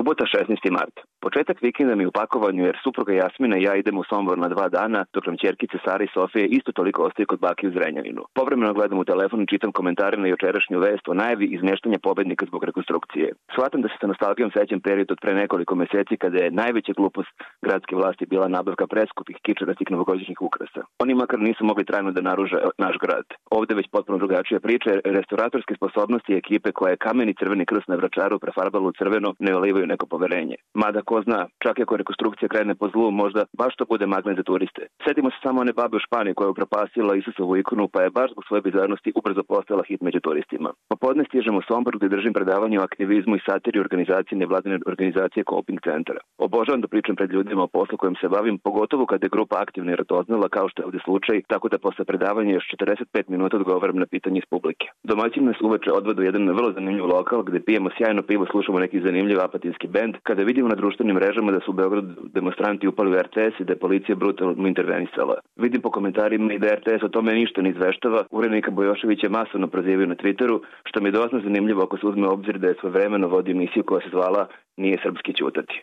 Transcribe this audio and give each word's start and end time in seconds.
Subota 0.00 0.24
16. 0.24 0.70
mart. 0.70 0.96
Početak 1.20 1.62
vikenda 1.62 1.94
mi 1.94 2.06
u 2.06 2.12
pakovanju 2.20 2.64
jer 2.64 2.76
supruga 2.84 3.12
Jasmina 3.12 3.56
i 3.58 3.62
ja 3.62 3.74
idemo 3.76 4.00
u 4.00 4.04
Sombor 4.10 4.38
na 4.38 4.48
dva 4.48 4.68
dana, 4.68 5.04
dok 5.14 5.26
nam 5.26 5.36
čerkice 5.44 5.76
Sara 5.84 6.04
i 6.04 6.12
Sofije 6.14 6.44
isto 6.46 6.72
toliko 6.72 7.02
ostaje 7.02 7.26
kod 7.26 7.40
baki 7.40 7.68
u 7.68 7.72
Zrenjaninu. 7.76 8.22
Povremeno 8.34 8.72
gledam 8.74 8.98
u 8.98 9.04
telefon 9.04 9.42
i 9.42 9.50
čitam 9.52 9.72
komentare 9.72 10.16
na 10.16 10.28
jučerašnju 10.28 10.78
vest 10.78 11.08
o 11.08 11.14
najavi 11.14 11.46
izmeštanja 11.56 11.98
pobednika 12.02 12.46
zbog 12.46 12.64
rekonstrukcije. 12.64 13.26
Shvatam 13.54 13.82
da 13.82 13.88
se 13.88 13.96
sa 14.00 14.06
nostalgijom 14.06 14.50
sećam 14.56 14.80
period 14.80 15.10
od 15.10 15.18
pre 15.22 15.34
nekoliko 15.34 15.74
meseci 15.74 16.16
kada 16.22 16.38
je 16.38 16.50
najveća 16.50 16.92
glupost 16.96 17.34
gradske 17.62 17.96
vlasti 17.96 18.26
bila 18.26 18.48
nabavka 18.48 18.86
preskupih 18.86 19.36
kičarastih 19.44 19.90
novogodišnjih 19.90 20.40
ukrasa. 20.48 20.82
Oni 21.02 21.14
makar 21.14 21.40
nisu 21.40 21.64
mogli 21.64 21.84
trajno 21.84 22.10
da 22.12 22.20
naruže 22.30 22.56
naš 22.78 22.96
grad. 23.02 23.26
Ovde 23.50 23.74
već 23.74 23.86
potpuno 23.92 24.18
drugačija 24.18 24.60
priča, 24.60 24.90
restauratorske 25.04 25.74
sposobnosti 25.74 26.38
ekipe 26.42 26.72
koja 26.72 26.90
je 26.90 27.02
kameni 27.06 27.34
crveni 27.40 27.66
krst 27.66 27.88
na 27.88 27.96
vračaru 27.96 28.38
prefarbala 28.38 28.86
u 28.88 28.92
crveno 28.98 29.34
ne 29.38 29.54
olivaju 29.56 29.89
neko 29.92 30.06
poverenje. 30.06 30.56
Mada 30.74 31.00
ko 31.08 31.22
zna, 31.26 31.40
čak 31.64 31.78
i 31.78 31.82
ako 31.82 31.96
rekonstrukcija 31.96 32.48
krene 32.48 32.74
po 32.80 32.86
zlu, 32.92 33.10
možda 33.22 33.44
baš 33.60 33.72
to 33.76 33.84
bude 33.92 34.06
magnet 34.06 34.36
za 34.36 34.42
turiste. 34.42 34.82
Setimo 35.04 35.30
se 35.30 35.38
samo 35.44 35.60
one 35.60 35.72
babe 35.72 35.96
u 35.96 36.04
Španiji 36.06 36.34
koja 36.34 36.46
je 36.46 36.54
upropastila 36.54 37.16
Isusovu 37.16 37.56
ikonu, 37.56 37.88
pa 37.92 38.02
je 38.02 38.14
baš 38.18 38.28
zbog 38.32 38.44
svoje 38.48 38.62
bizarnosti 38.68 39.12
ubrzo 39.18 39.42
postala 39.52 39.82
hit 39.88 40.00
među 40.06 40.20
turistima. 40.20 40.70
Popodne 40.92 41.24
stižemo 41.24 41.58
u 41.58 41.66
Sombor 41.68 41.94
gde 41.96 42.08
držim 42.08 42.32
predavanje 42.38 42.76
o 42.78 42.86
aktivizmu 42.88 43.34
i 43.36 43.44
satiri 43.48 43.84
organizacije 43.86 44.38
nevladine 44.38 44.78
organizacije 44.92 45.44
Coping 45.50 45.80
centra. 45.88 46.18
Obožavam 46.46 46.80
da 46.80 46.88
pričam 46.88 47.16
pred 47.16 47.30
ljudima 47.32 47.62
o 47.62 47.72
poslu 47.76 47.96
kojem 47.98 48.16
se 48.20 48.28
bavim, 48.28 48.58
pogotovo 48.58 49.06
kada 49.06 49.26
je 49.26 49.34
grupa 49.36 49.56
aktivno 49.64 49.92
i 49.92 50.00
ratoznala, 50.02 50.48
kao 50.56 50.68
što 50.68 50.82
je 50.82 50.86
ovde 50.86 51.00
slučaj, 51.04 51.42
tako 51.52 51.68
da 51.68 51.78
posle 51.78 52.04
predavanja 52.04 52.52
još 52.54 52.66
45 52.74 53.28
minuta 53.28 53.56
odgovaram 53.56 53.96
na 53.96 54.06
pitanje 54.06 54.38
iz 54.38 54.48
publike. 54.50 54.86
Domaćin 55.04 55.44
nas 55.44 55.60
uveče 55.60 55.90
odvodu 55.92 56.22
jedan 56.22 56.48
vrlo 56.48 56.72
zanimljiv 56.72 57.06
lokal 57.06 57.42
gde 57.42 57.60
pijemo 57.60 57.90
sjajno 57.96 58.22
pivo, 58.22 58.46
slušamo 58.50 58.78
neki 58.78 59.00
zanimljiv 59.06 59.38
apatinski 59.40 59.79
bend, 59.88 60.16
kada 60.22 60.42
vidimo 60.42 60.68
na 60.68 60.74
društvenim 60.74 61.16
mrežama 61.16 61.52
da 61.52 61.60
su 61.60 61.70
u 61.70 61.74
Beogradu 61.74 62.14
demonstranti 62.34 62.88
upali 62.88 63.10
u 63.10 63.14
RTS 63.14 63.60
i 63.60 63.64
da 63.64 63.72
je 63.72 63.78
policija 63.78 64.16
brutalno 64.16 64.68
intervenisala. 64.68 65.34
Vidim 65.56 65.80
po 65.80 65.90
komentarima 65.90 66.52
i 66.52 66.58
da 66.58 66.74
RTS 66.74 67.02
o 67.02 67.08
tome 67.08 67.32
ništa 67.32 67.62
ne 67.62 67.70
izveštava, 67.70 68.24
urednika 68.30 68.70
Bojoševića 68.70 69.28
masovno 69.28 69.66
prozivaju 69.66 70.08
na 70.08 70.14
Twitteru, 70.14 70.60
što 70.84 71.00
mi 71.00 71.08
je 71.08 71.12
dosta 71.12 71.40
zanimljivo 71.44 71.82
ako 71.82 71.98
se 71.98 72.06
uzme 72.06 72.28
obzir 72.28 72.58
da 72.58 72.68
je 72.68 72.74
svoj 72.80 72.92
vremeno 72.92 73.28
vodio 73.28 73.52
emisiju 73.52 73.84
koja 73.84 74.00
se 74.00 74.08
zvala 74.10 74.46
Nije 74.76 74.98
srpski 75.02 75.32
ćutati. 75.34 75.82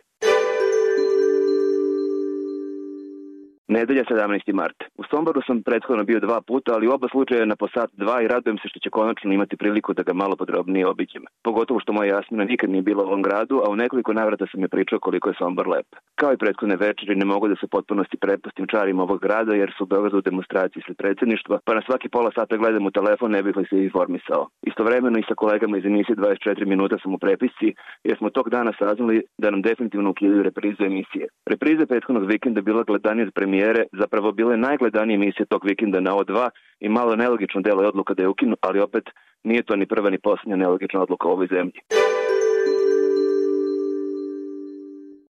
Nedelja 3.70 4.04
17. 4.04 4.54
mart. 4.54 4.84
U 4.98 5.04
Somboru 5.10 5.42
sam 5.48 5.64
prethodno 5.64 6.04
bio 6.04 6.20
dva 6.20 6.42
puta, 6.42 6.72
ali 6.74 6.88
u 6.88 6.92
oba 6.92 7.08
slučaja 7.12 7.46
na 7.46 7.56
posat 7.56 7.90
dva 7.94 8.22
i 8.22 8.28
radujem 8.28 8.58
se 8.58 8.68
što 8.70 8.80
će 8.80 8.90
konačno 8.90 9.34
imati 9.34 9.58
priliku 9.58 9.94
da 9.94 10.04
ga 10.04 10.14
malo 10.14 10.36
podrobnije 10.36 10.88
obiđem. 10.88 11.24
Pogotovo 11.44 11.80
što 11.80 11.94
moja 11.94 12.16
Jasmina 12.16 12.44
nikad 12.44 12.70
nije 12.70 12.82
bila 12.82 13.04
u 13.04 13.08
ovom 13.08 13.22
gradu, 13.22 13.62
a 13.66 13.70
u 13.70 13.76
nekoliko 13.76 14.14
navrata 14.14 14.46
sam 14.52 14.62
je 14.62 14.68
pričao 14.68 15.00
koliko 15.00 15.30
je 15.30 15.36
Sombor 15.38 15.68
lep. 15.68 15.88
Kao 16.16 16.34
i 16.34 16.38
prethodne 16.38 16.76
večeri 16.76 17.16
ne 17.16 17.26
mogu 17.26 17.48
da 17.48 17.56
se 17.56 17.68
potpunosti 17.68 18.18
pretpustim 18.18 18.68
čarima 18.68 19.04
ovog 19.04 19.20
grada 19.22 19.54
jer 19.56 19.70
su 19.78 19.84
u 19.84 19.88
Beogradu 19.88 20.22
demonstracije 20.22 20.84
sled 20.86 20.98
predsedništva, 20.98 21.60
pa 21.66 21.74
na 21.74 21.82
svaki 21.88 22.10
pola 22.10 22.32
sata 22.36 22.58
gledam 22.58 22.86
u 22.86 22.92
telefon 22.92 23.32
ne 23.32 23.44
bih 23.44 23.56
li 23.58 23.66
se 23.70 23.84
informisao. 23.84 24.48
Istovremeno 24.62 25.20
i 25.20 25.28
sa 25.30 25.36
kolegama 25.36 25.78
iz 25.78 25.86
emisije 25.86 26.16
24 26.16 26.66
minuta 26.66 26.96
sam 27.04 27.14
u 27.14 27.18
prepisci 27.18 27.68
jer 28.04 28.18
smo 28.18 28.30
tog 28.30 28.50
dana 28.50 28.72
saznali 28.80 29.24
da 29.38 29.52
nam 29.52 29.62
definitivno 29.62 30.10
ukidaju 30.10 30.44
reprizu 30.44 30.84
emisije. 30.84 31.28
Repriza 31.46 31.86
prethodnog 31.86 32.26
vikenda 32.32 32.62
bila 32.62 32.84
gledanija 32.84 33.26
od 33.28 33.34
premijere 33.58 33.86
zapravo 33.92 34.32
bile 34.32 34.58
najgledanije 34.58 35.16
emisije 35.16 35.46
tog 35.46 35.66
vikenda 35.66 36.00
na 36.00 36.12
O2 36.12 36.50
i 36.80 36.90
malo 36.90 37.16
nelogično 37.16 37.62
delo 37.62 37.82
je 37.82 37.88
odluka 37.88 38.14
da 38.14 38.24
je 38.24 38.30
ukinu, 38.30 38.56
ali 38.62 38.80
opet 38.80 39.04
nije 39.44 39.64
to 39.64 39.76
ni 39.76 39.86
prva 39.86 40.10
ni 40.10 40.20
poslednja 40.20 40.56
nelogična 40.56 41.02
odluka 41.02 41.28
u 41.28 41.32
ovoj 41.32 41.48
zemlji. 41.48 41.80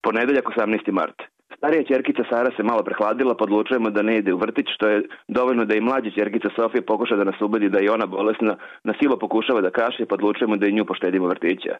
Ponedeljak 0.02 0.44
18. 0.44 0.92
mart. 0.92 1.33
Starija 1.64 1.84
čerkica 1.92 2.22
Sara 2.30 2.50
se 2.56 2.62
malo 2.62 2.82
prehladila, 2.82 3.34
podlučujemo 3.34 3.90
da 3.90 4.02
ne 4.02 4.14
ide 4.18 4.32
u 4.32 4.38
vrtić, 4.38 4.66
što 4.74 4.88
je 4.88 5.02
dovoljno 5.28 5.64
da 5.64 5.74
i 5.74 5.80
mlađa 5.80 6.10
čerkica 6.10 6.48
Sofija 6.56 6.82
pokuša 6.82 7.16
da 7.16 7.24
nas 7.24 7.40
ubedi 7.40 7.68
da 7.68 7.78
je 7.78 7.92
ona 7.92 8.06
bolesna, 8.06 8.56
na 8.84 8.92
silo 8.98 9.16
pokušava 9.18 9.60
da 9.60 9.70
kaše, 9.70 10.06
podlučujemo 10.06 10.56
da 10.56 10.66
i 10.66 10.72
nju 10.72 10.84
poštedimo 10.84 11.26
vrtića. 11.26 11.74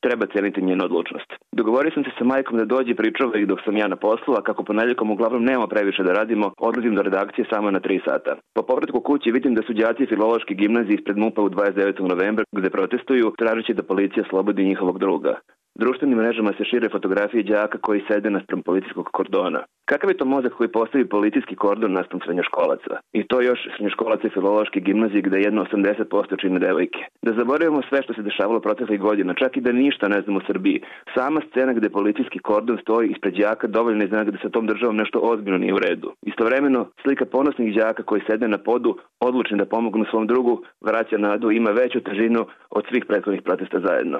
Treba 0.00 0.26
ceniti 0.34 0.62
njenu 0.62 0.84
odlučnost. 0.84 1.30
Dogovorio 1.52 1.90
sam 1.94 2.04
se 2.04 2.10
sa 2.18 2.24
majkom 2.24 2.58
da 2.58 2.64
dođe 2.64 2.94
pričava 2.94 3.38
ih 3.38 3.46
dok 3.46 3.60
sam 3.64 3.76
ja 3.76 3.88
na 3.88 3.96
poslu, 3.96 4.34
a 4.34 4.42
kako 4.42 4.64
ponedjeljkom 4.64 5.10
uglavnom 5.10 5.44
nemamo 5.44 5.66
previše 5.66 6.02
da 6.02 6.12
radimo, 6.12 6.52
odlazim 6.58 6.94
do 6.94 7.02
redakcije 7.02 7.46
samo 7.52 7.70
na 7.70 7.80
3 7.80 8.00
sata. 8.08 8.36
Po 8.54 8.62
povratku 8.62 9.00
kući 9.00 9.32
vidim 9.32 9.54
da 9.54 9.62
su 9.62 9.72
đaci 9.72 10.06
filološke 10.06 10.54
gimnazije 10.54 10.94
ispred 10.94 11.16
MUPA 11.16 11.42
u 11.42 11.50
29. 11.50 12.08
novembra 12.12 12.44
gde 12.56 12.70
protestuju, 12.70 13.32
tražeći 13.38 13.74
da 13.74 13.82
policija 13.82 14.24
slobodi 14.30 14.64
njihovog 14.64 14.98
druga. 14.98 15.34
Društvenim 15.82 16.18
mrežama 16.18 16.52
se 16.58 16.64
šire 16.64 16.88
fotografije 16.88 17.42
đaka 17.42 17.78
koji 17.78 18.00
sede 18.08 18.30
naspram 18.30 18.62
policijskog 18.62 19.06
kordona. 19.12 19.60
Kakav 19.90 20.10
je 20.10 20.16
to 20.16 20.24
mozak 20.24 20.52
koji 20.52 20.68
postavi 20.78 21.08
policijski 21.08 21.56
kordon 21.56 21.92
naspram 21.92 22.20
srednjoškolaca? 22.24 22.94
I 23.12 23.20
to 23.28 23.40
još 23.40 23.60
srednjoškolaca 23.74 24.28
filološke 24.34 24.80
gimnazije 24.80 25.22
gde 25.22 25.38
jedno 25.40 25.64
80% 25.64 26.40
čine 26.40 26.58
devojke. 26.58 27.00
Da 27.22 27.32
zaboravimo 27.38 27.82
sve 27.88 28.02
što 28.02 28.12
se 28.14 28.22
dešavalo 28.22 28.60
proteklih 28.60 29.00
godina, 29.00 29.34
čak 29.34 29.56
i 29.56 29.60
da 29.60 29.72
ništa 29.72 30.08
ne 30.08 30.20
znamo 30.22 30.38
u 30.38 30.46
Srbiji. 30.46 30.82
Sama 31.14 31.40
scena 31.48 31.72
gde 31.72 31.96
policijski 31.98 32.38
kordon 32.38 32.78
stoji 32.82 33.08
ispred 33.08 33.34
đaka 33.34 33.66
dovoljno 33.66 34.02
je 34.02 34.12
znak 34.12 34.30
da 34.30 34.38
sa 34.42 34.48
tom 34.48 34.66
državom 34.66 34.96
nešto 34.96 35.18
ozbiljno 35.22 35.58
nije 35.58 35.74
u 35.74 35.82
redu. 35.86 36.12
Istovremeno, 36.26 36.80
slika 37.02 37.24
ponosnih 37.24 37.74
đaka 37.74 38.02
koji 38.02 38.22
sede 38.30 38.48
na 38.48 38.58
podu, 38.58 38.98
odlučni 39.20 39.58
da 39.58 39.72
pomognu 39.74 40.04
svom 40.10 40.26
drugu, 40.26 40.62
vraća 40.80 41.18
nadu, 41.18 41.50
ima 41.50 41.70
veću 41.70 42.00
težinu 42.00 42.46
od 42.70 42.84
svih 42.88 43.04
prethodnih 43.08 43.42
protesta 43.42 43.80
zajedno. 43.86 44.18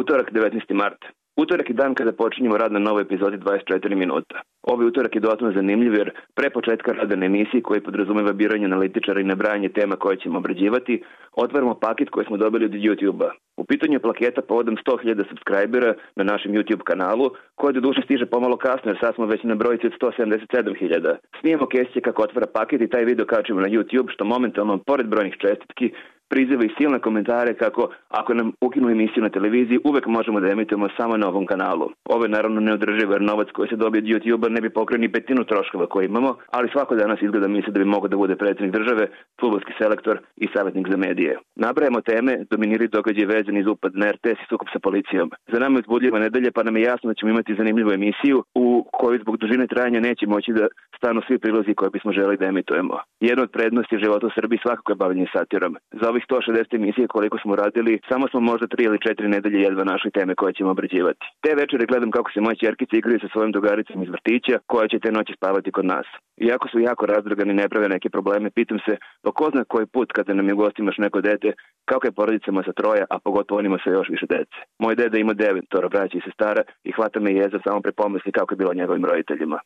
Utorak 0.00 0.32
19. 0.32 0.74
mart. 0.74 1.00
Utorak 1.36 1.68
je 1.68 1.74
dan 1.74 1.94
kada 1.94 2.12
počinjemo 2.12 2.56
rad 2.56 2.72
na 2.72 2.78
novoj 2.78 3.02
epizodi 3.02 3.36
24 3.36 3.94
minuta. 3.94 4.40
Ovaj 4.62 4.86
utorak 4.86 5.14
je 5.14 5.20
dodatno 5.20 5.52
zanimljiv 5.52 5.94
jer 5.94 6.10
pre 6.34 6.50
početka 6.50 6.92
rada 6.92 7.16
na 7.16 7.26
emisiji 7.26 7.62
koji 7.62 7.80
podrazumeva 7.80 8.32
biranje 8.32 8.64
analitičara 8.64 9.20
i 9.20 9.30
nabrajanje 9.32 9.68
tema 9.68 9.96
koje 9.96 10.16
ćemo 10.16 10.38
obrađivati, 10.38 11.02
otvaramo 11.32 11.74
paket 11.74 12.10
koji 12.10 12.26
smo 12.26 12.36
dobili 12.36 12.64
od 12.64 12.72
YouTube-a. 12.72 13.30
U 13.56 13.64
pitanju 13.64 13.94
je 13.94 14.04
plaketa 14.06 14.42
povodom 14.42 14.76
100.000 14.76 15.28
subscribera 15.28 15.94
na 16.16 16.24
našem 16.24 16.52
YouTube 16.52 16.82
kanalu, 16.90 17.30
koja 17.54 17.72
do 17.72 17.80
duše 17.80 18.00
stiže 18.04 18.26
pomalo 18.26 18.56
kasno 18.56 18.90
jer 18.90 18.98
sad 19.00 19.14
smo 19.14 19.26
već 19.26 19.42
na 19.42 19.54
brojici 19.54 19.86
od 19.86 19.92
177.000. 20.00 21.16
Snijemo 21.40 21.66
kesiće 21.66 22.00
kako 22.00 22.22
otvara 22.22 22.46
paket 22.54 22.80
i 22.80 22.90
taj 22.90 23.04
video 23.04 23.26
kačemo 23.26 23.60
na 23.60 23.68
YouTube, 23.68 24.12
što 24.14 24.24
momentalno, 24.24 24.78
pored 24.78 25.06
brojnih 25.06 25.34
čestitki, 25.42 25.92
priziva 26.32 26.64
i 26.64 26.74
silne 26.78 26.98
komentare 26.98 27.54
kako 27.54 27.82
ako 28.08 28.34
nam 28.34 28.52
ukinu 28.60 28.90
emisiju 28.90 29.22
na 29.22 29.30
televiziji 29.36 29.78
uvek 29.84 30.06
možemo 30.06 30.40
da 30.40 30.48
emitujemo 30.50 30.88
samo 30.96 31.16
na 31.16 31.28
ovom 31.28 31.46
kanalu. 31.46 31.90
Ovo 32.04 32.24
je 32.24 32.34
naravno 32.36 32.60
neodrživo 32.60 33.12
jer 33.12 33.22
novac 33.22 33.48
koji 33.54 33.68
se 33.68 33.76
dobije 33.76 34.00
od 34.16 34.22
YouTube-a 34.22 34.48
ne 34.48 34.60
bi 34.60 34.70
pokrio 34.70 34.98
ni 34.98 35.12
petinu 35.12 35.44
troškova 35.44 35.86
koje 35.86 36.04
imamo, 36.04 36.36
ali 36.50 36.70
svako 36.72 36.94
danas 36.94 37.22
izgleda 37.22 37.48
misle 37.48 37.72
da 37.72 37.78
bi 37.78 37.84
mogao 37.84 38.08
da 38.08 38.16
bude 38.16 38.36
predsednik 38.36 38.72
države, 38.72 39.06
futbolski 39.40 39.72
selektor 39.78 40.18
i 40.36 40.46
savjetnik 40.54 40.86
za 40.90 40.96
medije. 40.96 41.38
Nabrajamo 41.56 42.00
teme, 42.00 42.32
dominiri 42.50 42.88
događaje 42.88 43.26
vezani 43.26 43.64
za 43.64 43.70
upad 43.70 43.92
na 43.94 44.06
RTS 44.14 44.40
i 44.42 44.48
sukup 44.48 44.68
sa 44.72 44.78
policijom. 44.78 45.30
Za 45.52 45.58
nama 45.58 45.76
je 45.76 45.80
uzbudljiva 45.80 46.18
nedelja 46.18 46.50
pa 46.54 46.62
nam 46.62 46.76
je 46.76 46.82
jasno 46.82 47.10
da 47.10 47.14
ćemo 47.14 47.30
imati 47.30 47.54
zanimljivu 47.54 47.90
emisiju 47.92 48.44
u 48.54 48.66
kojoj 48.92 49.18
zbog 49.18 49.36
dužine 49.36 49.66
trajanja 49.66 50.00
neće 50.00 50.26
moći 50.26 50.52
da 50.52 50.66
stanu 50.96 51.20
svi 51.26 51.38
prilozi 51.38 51.74
koje 51.74 51.90
bismo 51.90 52.12
želi 52.12 52.36
da 52.36 52.46
emitujemo. 52.46 52.94
Jedna 53.20 53.42
od 53.42 53.50
prednosti 53.50 54.02
života 54.04 54.26
u 54.26 54.34
Srbiji 54.36 54.58
svakako 54.62 54.92
je 54.92 55.00
bavljanje 55.02 55.26
satirom. 55.34 55.76
Za 56.02 56.08
ovih 56.20 56.26
160 56.28 56.74
emisije 56.74 57.08
koliko 57.08 57.38
smo 57.38 57.56
radili, 57.56 58.00
samo 58.08 58.28
smo 58.28 58.40
možda 58.40 58.66
tri 58.66 58.84
ili 58.84 58.98
četiri 59.06 59.28
nedelje 59.28 59.58
jedva 59.60 59.84
našli 59.84 60.10
teme 60.10 60.34
koje 60.34 60.52
ćemo 60.52 60.70
obrađivati. 60.70 61.26
Te 61.42 61.54
večere 61.54 61.86
gledam 61.86 62.10
kako 62.10 62.30
se 62.32 62.40
moje 62.40 62.56
čerkice 62.56 62.96
igraju 62.96 63.18
sa 63.20 63.28
svojim 63.32 63.52
drugaricom 63.52 64.02
iz 64.02 64.08
vrtića, 64.08 64.58
koja 64.66 64.88
će 64.88 64.98
te 64.98 65.12
noći 65.12 65.32
spavati 65.36 65.72
kod 65.72 65.84
nas. 65.84 66.06
Iako 66.36 66.68
su 66.68 66.80
jako 66.80 67.06
razdragani 67.06 67.54
ne 67.54 67.68
prave 67.68 67.88
neke 67.88 68.10
probleme, 68.10 68.50
pitam 68.50 68.78
se, 68.86 68.96
pa 69.22 69.30
ko 69.32 69.50
zna 69.52 69.64
koji 69.64 69.86
put 69.86 70.12
kada 70.12 70.34
nam 70.34 70.48
je 70.48 70.54
gostimaš 70.54 70.98
neko 70.98 71.20
dete, 71.20 71.52
kako 71.84 72.06
je 72.06 72.16
porodicama 72.18 72.62
sa 72.62 72.72
troja, 72.72 73.04
a 73.10 73.18
pogotovo 73.18 73.58
onima 73.58 73.78
sa 73.84 73.90
još 73.90 74.08
više 74.08 74.26
dece. 74.26 74.58
Moj 74.78 74.94
deda 74.94 75.18
ima 75.18 75.32
devet 75.32 75.64
toro 75.68 75.88
braća 75.88 76.18
i 76.18 76.24
sestara 76.26 76.62
i 76.84 76.92
hvata 76.92 77.20
me 77.20 77.30
jeza 77.32 77.58
samo 77.64 77.80
pre 77.80 77.92
pomisli 77.92 78.32
kako 78.32 78.52
je 78.54 78.58
bilo 78.58 78.74
njegovim 78.74 79.04
roditeljima. 79.04 79.58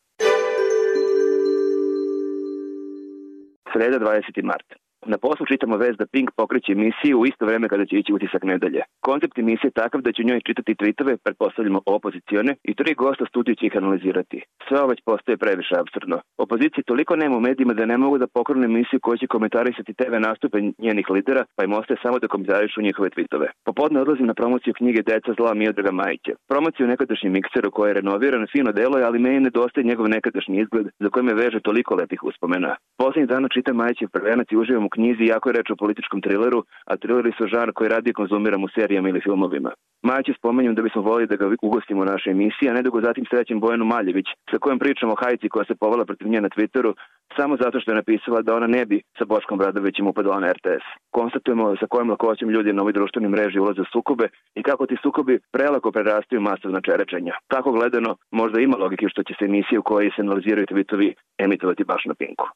Sreda 3.73 3.99
20. 3.99 4.43
marta. 4.43 4.84
Na 5.06 5.19
poslu 5.19 5.47
čitamo 5.47 5.77
vez 5.77 5.95
da 5.99 6.06
Pink 6.12 6.31
pokreće 6.37 6.73
emisiju 6.73 7.21
u 7.21 7.27
isto 7.27 7.47
vreme 7.47 7.69
kada 7.69 7.85
će 7.87 7.97
ići 7.97 8.12
utisak 8.12 8.43
nedelje. 8.43 8.83
Koncept 9.01 9.39
emisije 9.39 9.69
je 9.69 9.79
takav 9.83 10.01
da 10.01 10.12
će 10.12 10.25
njoj 10.25 10.41
čitati 10.49 10.75
tweetove, 10.75 11.17
pretpostavljamo 11.25 11.81
opozicione, 11.87 12.53
i 12.71 12.75
tri 12.75 12.95
gosta 12.95 13.25
studiju 13.27 13.55
će 13.55 13.67
ih 13.67 13.77
analizirati. 13.77 14.43
Sve 14.69 14.79
ovo 14.79 14.89
već 14.89 15.01
postaje 15.05 15.37
previše 15.37 15.75
absurdno. 15.83 16.19
Opozicije 16.39 16.85
toliko 16.85 17.17
nema 17.17 17.37
u 17.37 17.41
medijima 17.41 17.75
da 17.75 17.87
ne 17.87 17.99
mogu 17.99 18.19
da 18.19 18.27
pokrenu 18.27 18.65
emisiju 18.65 19.01
koja 19.03 19.17
će 19.17 19.27
komentarisati 19.27 19.95
TV 19.95 20.15
nastupe 20.29 20.59
njenih 20.85 21.11
lidera, 21.11 21.45
pa 21.57 21.65
im 21.65 21.73
ostaje 21.73 21.99
samo 22.03 22.19
da 22.19 22.29
komentarišu 22.29 22.83
njihove 22.83 23.09
tweetove. 23.15 23.47
Popodne 23.65 24.00
odlazim 24.00 24.27
na 24.27 24.35
promociju 24.35 24.75
knjige 24.75 25.03
Deca 25.03 25.33
zla 25.39 25.55
Miodraga 25.55 25.93
Majića. 25.93 26.33
Promociju 26.49 26.87
nekadašnjem 26.87 27.33
mikseru 27.33 27.71
koji 27.71 27.91
je 27.91 27.95
renoviran, 27.95 28.47
fino 28.53 28.73
delo 28.73 28.99
je, 28.99 29.05
ali 29.05 29.19
meni 29.19 29.41
nedostaje 29.41 29.85
njegov 29.85 30.09
nekadašnji 30.09 30.61
izgled 30.61 30.87
za 31.03 31.09
koji 31.09 31.25
me 31.25 31.35
veže 31.35 31.61
toliko 31.61 31.95
lepih 31.95 32.21
uspomena. 32.23 32.77
Poslednjih 32.99 33.29
dana 33.29 33.49
čitam 33.55 33.77
Majićev 33.77 34.09
prvenac 34.17 34.49
i 34.50 34.57
uživam 34.57 34.85
u 34.85 34.94
knjizi, 34.94 35.25
jako 35.32 35.49
je 35.49 35.56
reč 35.58 35.70
o 35.70 35.81
političkom 35.82 36.20
trileru, 36.20 36.61
a 36.91 36.96
trileri 36.96 37.32
su 37.38 37.46
žar 37.55 37.73
koji 37.73 37.88
radi 37.88 38.12
konzumiram 38.12 38.64
u 38.64 38.73
serijama 38.76 39.08
ili 39.08 39.20
filmovima. 39.26 39.70
Majiću 40.08 40.32
spomenjem 40.38 40.75
da 40.75 40.82
bismo 40.82 41.02
volili 41.02 41.26
da 41.26 41.37
ga 41.37 41.46
ugostimo 41.62 42.00
u 42.02 42.11
našoj 42.12 42.31
emisiji, 42.31 42.69
a 42.69 42.73
nedugo 42.79 43.00
zatim 43.00 43.25
srećem 43.31 43.61
Bojanu 43.61 43.85
Maljević, 43.85 44.26
sa 44.50 44.58
kojom 44.58 44.79
pričamo 44.79 45.12
o 45.12 45.20
hajci 45.23 45.49
koja 45.49 45.64
se 45.64 45.75
povala 45.75 46.05
protiv 46.05 46.29
nje 46.29 46.41
na 46.41 46.49
Twitteru, 46.49 46.93
samo 47.37 47.56
zato 47.56 47.81
što 47.81 47.91
je 47.91 48.00
napisala 48.00 48.43
da 48.43 48.55
ona 48.55 48.67
ne 48.67 48.87
bi 48.87 49.02
sa 49.19 49.25
Boškom 49.25 49.58
Bradovićem 49.58 50.06
upadala 50.06 50.41
na 50.41 50.52
RTS. 50.52 50.85
Konstatujemo 51.11 51.76
sa 51.81 51.87
kojim 51.87 52.11
lakoćem 52.11 52.50
ljudi 52.50 52.73
na 52.73 52.82
ovoj 52.82 52.93
društvenoj 52.93 53.31
mreži 53.31 53.58
ulaze 53.58 53.81
u 53.81 53.90
sukobe 53.93 54.29
i 54.55 54.62
kako 54.62 54.87
ti 54.87 54.97
sukobi 55.02 55.40
prelako 55.52 55.93
prerastaju 55.93 56.40
masovna 56.40 56.81
čerečenja. 56.81 57.35
Tako 57.49 57.73
gledano, 57.73 58.17
možda 58.31 58.61
ima 58.61 58.76
logike 58.76 59.08
što 59.08 59.23
će 59.23 59.35
se 59.38 59.44
emisije 59.44 59.79
u 59.79 59.82
kojoj 59.82 60.11
se 60.17 60.23
analiziraju 60.23 60.67
tweetovi 60.67 61.12
emitovati 61.38 61.85
baš 61.85 62.05
na 62.05 62.14
Pinku. 62.14 62.47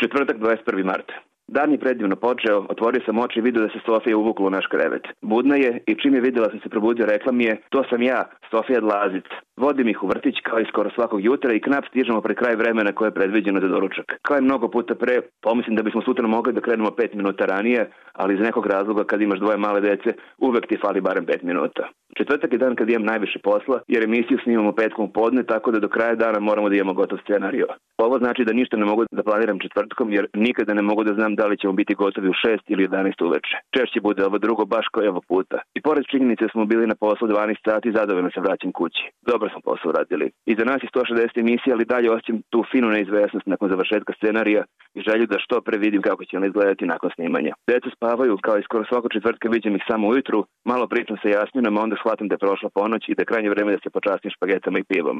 Četvrtak 0.00 0.36
21. 0.38 0.84
marta. 0.84 1.29
Dan 1.56 1.72
je 1.72 1.78
predivno 1.78 2.16
počeo, 2.16 2.66
otvorio 2.68 3.00
sam 3.06 3.18
oči 3.18 3.38
i 3.38 3.42
vidio 3.42 3.62
da 3.62 3.68
se 3.68 3.80
Sofija 3.86 4.16
uvukla 4.16 4.46
u 4.46 4.50
naš 4.50 4.66
krevet. 4.66 5.04
Budna 5.22 5.56
je 5.56 5.82
i 5.86 5.94
čim 5.94 6.14
je 6.14 6.20
videla 6.20 6.50
sam 6.50 6.60
se 6.60 6.68
probudio 6.68 7.06
rekla 7.06 7.32
mi 7.32 7.44
je, 7.44 7.60
to 7.70 7.84
sam 7.90 8.02
ja, 8.02 8.20
Sofija 8.50 8.80
Dlazic. 8.80 9.24
Vodim 9.56 9.88
ih 9.88 10.02
u 10.02 10.06
vrtić 10.06 10.36
kao 10.42 10.60
i 10.60 10.68
skoro 10.68 10.90
svakog 10.90 11.24
jutra 11.24 11.52
i 11.52 11.60
knap 11.60 11.84
stižemo 11.88 12.20
pre 12.20 12.34
kraj 12.34 12.54
vremena 12.56 12.92
koje 12.92 13.08
je 13.08 13.18
predviđeno 13.18 13.60
za 13.60 13.68
doručak. 13.68 14.06
Kao 14.22 14.38
i 14.38 14.46
mnogo 14.48 14.68
puta 14.68 14.94
pre, 14.94 15.20
pomislim 15.42 15.76
da 15.76 15.82
bismo 15.82 16.02
sutra 16.02 16.26
mogli 16.26 16.52
da 16.52 16.60
krenemo 16.60 16.90
pet 16.90 17.14
minuta 17.14 17.44
ranije, 17.46 17.90
ali 18.12 18.34
iz 18.34 18.40
nekog 18.40 18.66
razloga 18.66 19.04
kad 19.04 19.20
imaš 19.20 19.38
dvoje 19.38 19.56
male 19.56 19.80
dece, 19.80 20.10
uvek 20.38 20.66
ti 20.66 20.76
fali 20.82 21.00
barem 21.00 21.26
pet 21.26 21.42
minuta. 21.42 21.88
Četvrtak 22.16 22.52
je 22.52 22.58
dan 22.58 22.74
kad 22.74 22.90
imam 22.90 23.04
najviše 23.04 23.38
posla, 23.38 23.80
jer 23.88 24.04
emisiju 24.04 24.38
snimamo 24.42 24.72
petkom 24.72 25.12
podne, 25.12 25.42
tako 25.42 25.70
da 25.70 25.78
do 25.78 25.88
kraja 25.88 26.14
dana 26.14 26.40
moramo 26.40 26.68
da 26.68 26.76
imamo 26.76 26.94
gotov 26.94 27.18
scenario. 27.24 27.66
Ovo 27.98 28.18
znači 28.18 28.44
da 28.44 28.52
ništa 28.52 28.76
ne 28.76 28.84
mogu 28.84 29.04
da 29.12 29.22
planiram 29.22 29.58
četvrtkom, 29.58 30.12
jer 30.12 30.26
nikada 30.34 30.74
ne 30.74 30.82
mogu 30.82 31.04
da 31.04 31.14
znam 31.14 31.34
da 31.40 31.46
li 31.46 31.60
ćemo 31.60 31.72
biti 31.80 31.94
gotovi 32.02 32.28
u 32.28 32.38
6 32.44 32.58
ili 32.72 32.88
11 32.88 33.24
uveče. 33.26 33.54
Češće 33.76 33.98
bude 34.08 34.20
ovo 34.24 34.38
drugo 34.44 34.64
baš 34.74 34.86
kao 34.92 35.02
ovog 35.12 35.24
puta. 35.32 35.58
I 35.76 35.78
pored 35.86 36.04
činjenice 36.10 36.44
smo 36.52 36.64
bili 36.72 36.86
na 36.92 36.96
poslu 37.04 37.28
12 37.28 37.68
sati, 37.68 37.96
zadovoljno 37.98 38.30
se 38.34 38.40
vraćam 38.46 38.72
kući. 38.78 39.02
Dobro 39.30 39.46
smo 39.52 39.60
posao 39.68 39.92
radili. 39.98 40.26
Iza 40.52 40.64
nas 40.70 40.80
je 40.82 40.92
160 40.94 41.40
emisija, 41.44 41.74
ali 41.74 41.90
dalje 41.94 42.08
osjećam 42.10 42.38
tu 42.52 42.60
finu 42.70 42.88
neizvesnost 42.96 43.46
nakon 43.52 43.68
završetka 43.72 44.12
scenarija 44.18 44.62
i 44.96 45.00
želju 45.08 45.26
da 45.32 45.38
što 45.44 45.56
pre 45.66 45.76
vidim 45.84 46.02
kako 46.08 46.24
će 46.24 46.36
on 46.36 46.44
izgledati 46.44 46.90
nakon 46.92 47.10
snimanja. 47.16 47.52
Deca 47.70 47.88
spavaju, 47.96 48.38
kao 48.46 48.56
i 48.58 48.66
skoro 48.68 48.84
svako 48.90 49.08
četvrtka 49.14 49.46
vidim 49.48 49.76
ih 49.76 49.84
samo 49.90 50.08
ujutru, 50.08 50.38
malo 50.70 50.84
pričam 50.92 51.16
sa 51.22 51.28
Jasminom, 51.28 51.78
a 51.78 51.82
onda 51.82 51.96
shvatim 51.96 52.28
da 52.28 52.34
je 52.34 52.44
prošla 52.46 52.68
ponoć 52.78 53.02
i 53.08 53.14
da 53.14 53.20
je 53.22 53.30
krajnje 53.30 53.50
vreme 53.50 53.72
da 53.72 53.80
se 53.82 53.96
počastim 53.96 54.30
špagetama 54.36 54.78
i 54.78 54.88
pivom. 54.92 55.18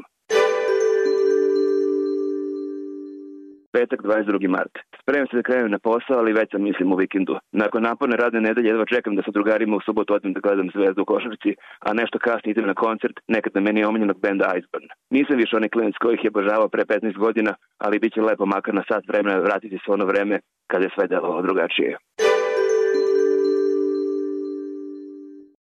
Petak 3.73 3.99
22. 4.01 4.47
mart. 4.47 4.75
Spremam 5.01 5.27
se 5.27 5.37
da 5.37 5.43
krenem 5.43 5.71
na 5.71 5.79
posao, 5.79 6.17
ali 6.21 6.37
već 6.39 6.51
sam 6.51 6.63
mislim 6.63 6.91
u 6.91 6.95
vikendu. 6.95 7.35
Nakon 7.51 7.83
naporne 7.83 8.15
radne 8.17 8.41
nedelje 8.41 8.67
jedva 8.67 8.85
čekam 8.85 9.15
da 9.15 9.21
sa 9.23 9.31
drugarima 9.31 9.75
u 9.75 9.85
subotu 9.85 10.13
odem 10.13 10.33
da 10.33 10.39
gledam 10.39 10.69
zvezdu 10.75 11.01
u 11.01 11.05
košarci, 11.05 11.51
a 11.87 11.93
nešto 11.93 12.19
kasnije 12.19 12.51
idem 12.51 12.67
na 12.67 12.73
koncert 12.73 13.15
nekad 13.27 13.51
na 13.55 13.61
meni 13.61 13.83
omiljenog 13.83 14.21
benda 14.21 14.53
Iceburn. 14.57 14.87
Nisam 15.09 15.37
više 15.37 15.55
onaj 15.55 15.69
klinac 15.69 15.95
kojih 16.03 16.23
je 16.23 16.31
obožavao 16.33 16.69
pre 16.69 16.83
15 16.85 17.17
godina, 17.17 17.51
ali 17.77 17.99
bit 17.99 18.13
će 18.13 18.21
lepo 18.21 18.45
makar 18.45 18.73
na 18.73 18.83
sat 18.89 19.03
vremena 19.07 19.39
vratiti 19.39 19.77
se 19.85 19.91
ono 19.91 20.05
vreme 20.05 20.39
kada 20.67 20.83
je 20.85 20.93
sve 20.95 21.07
delovalo 21.07 21.41
drugačije. 21.41 21.97